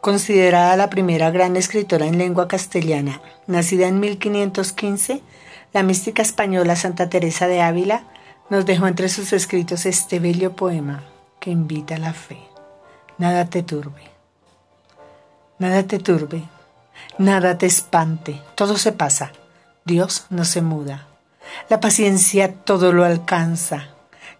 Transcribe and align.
Considerada 0.00 0.76
la 0.76 0.88
primera 0.88 1.30
gran 1.30 1.56
escritora 1.56 2.06
en 2.06 2.16
lengua 2.16 2.48
castellana, 2.48 3.20
nacida 3.46 3.86
en 3.86 4.00
1515, 4.00 5.22
la 5.74 5.82
mística 5.82 6.22
española 6.22 6.74
Santa 6.74 7.10
Teresa 7.10 7.46
de 7.46 7.60
Ávila 7.60 8.04
nos 8.48 8.64
dejó 8.64 8.86
entre 8.86 9.10
sus 9.10 9.32
escritos 9.34 9.84
este 9.84 10.18
bello 10.18 10.56
poema 10.56 11.04
que 11.38 11.50
invita 11.50 11.96
a 11.96 11.98
la 11.98 12.14
fe. 12.14 12.38
Nada 13.18 13.44
te 13.50 13.62
turbe. 13.62 14.10
Nada 15.58 15.82
te 15.82 15.98
turbe, 15.98 16.44
nada 17.18 17.58
te 17.58 17.66
espante, 17.66 18.40
todo 18.54 18.78
se 18.78 18.92
pasa, 18.92 19.32
Dios 19.84 20.24
no 20.30 20.46
se 20.46 20.62
muda. 20.62 21.06
La 21.68 21.80
paciencia 21.80 22.54
todo 22.54 22.92
lo 22.92 23.04
alcanza, 23.04 23.88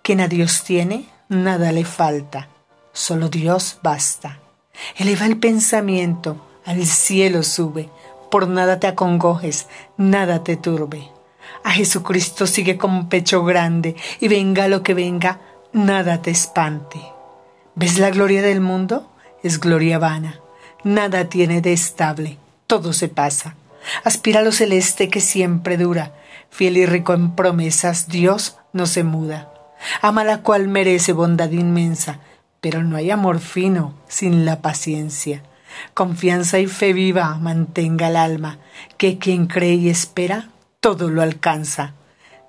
quien 0.00 0.22
a 0.22 0.28
Dios 0.28 0.64
tiene, 0.64 1.10
nada 1.28 1.72
le 1.72 1.84
falta, 1.84 2.48
solo 2.94 3.28
Dios 3.28 3.80
basta. 3.82 4.38
Eleva 4.96 5.26
el 5.26 5.38
pensamiento, 5.38 6.36
al 6.64 6.84
cielo 6.86 7.42
sube, 7.42 7.88
por 8.30 8.48
nada 8.48 8.80
te 8.80 8.86
acongojes, 8.86 9.66
nada 9.96 10.44
te 10.44 10.56
turbe. 10.56 11.08
A 11.64 11.72
Jesucristo 11.72 12.46
sigue 12.46 12.78
con 12.78 13.08
pecho 13.08 13.44
grande, 13.44 13.96
y 14.20 14.28
venga 14.28 14.68
lo 14.68 14.82
que 14.82 14.94
venga, 14.94 15.40
nada 15.72 16.22
te 16.22 16.30
espante. 16.30 17.00
¿Ves 17.74 17.98
la 17.98 18.10
gloria 18.10 18.42
del 18.42 18.60
mundo? 18.60 19.10
Es 19.42 19.58
gloria 19.58 19.98
vana. 19.98 20.40
Nada 20.84 21.28
tiene 21.28 21.60
de 21.60 21.72
estable, 21.72 22.38
todo 22.66 22.92
se 22.92 23.08
pasa. 23.08 23.56
Aspira 24.04 24.40
a 24.40 24.42
lo 24.42 24.52
celeste 24.52 25.08
que 25.08 25.20
siempre 25.20 25.76
dura. 25.76 26.14
Fiel 26.50 26.76
y 26.76 26.86
rico 26.86 27.14
en 27.14 27.34
promesas, 27.34 28.08
Dios 28.08 28.58
no 28.72 28.86
se 28.86 29.04
muda. 29.04 29.52
Ama 30.02 30.24
la 30.24 30.42
cual 30.42 30.68
merece 30.68 31.12
bondad 31.12 31.50
inmensa, 31.50 32.20
pero 32.60 32.82
no 32.82 32.96
hay 32.96 33.10
amor 33.10 33.40
fino 33.40 33.94
sin 34.08 34.44
la 34.44 34.60
paciencia. 34.62 35.42
Confianza 35.94 36.58
y 36.58 36.66
fe 36.66 36.92
viva 36.92 37.36
mantenga 37.38 38.08
el 38.08 38.16
alma, 38.16 38.58
que 38.96 39.18
quien 39.18 39.46
cree 39.46 39.74
y 39.74 39.88
espera, 39.88 40.50
todo 40.80 41.10
lo 41.10 41.22
alcanza. 41.22 41.94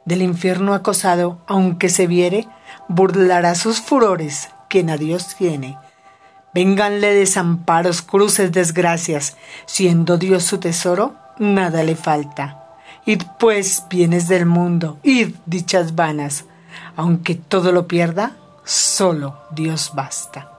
Del 0.06 0.22
infierno 0.22 0.74
acosado, 0.74 1.42
aunque 1.48 1.90
se 1.90 2.08
viere, 2.08 2.48
burlará 2.88 3.56
sus 3.56 3.82
furores 3.82 4.50
quien 4.70 4.90
a 4.90 4.98
Dios 4.98 5.36
tiene. 5.36 5.78
Vénganle 6.54 7.14
desamparos, 7.14 8.02
cruces, 8.02 8.52
desgracias, 8.52 9.38
siendo 9.66 10.18
Dios 10.18 10.44
su 10.44 10.58
tesoro, 10.58 11.16
nada 11.38 11.84
le 11.84 11.96
falta. 11.96 12.78
Id 13.06 13.24
pues 13.40 13.86
bienes 13.90 14.28
del 14.28 14.46
mundo, 14.46 14.98
id 15.04 15.36
dichas 15.46 15.96
vanas, 15.96 16.46
aunque 16.96 17.36
todo 17.36 17.72
lo 17.72 17.88
pierda, 17.88 18.38
solo 18.64 19.38
Dios 19.50 19.92
basta. 19.94 20.51